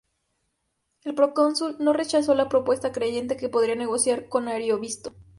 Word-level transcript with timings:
El 1.03 1.13
procónsul 1.13 1.75
no 1.77 1.93
rechazó 1.93 2.33
la 2.33 2.49
propuesta 2.49 2.91
creyendo 2.91 3.37
que 3.37 3.49
podría 3.49 3.75
negociar 3.75 4.29
con 4.29 4.47
Ariovisto. 4.47 5.13